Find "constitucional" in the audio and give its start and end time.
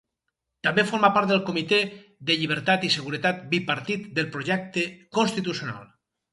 5.21-5.89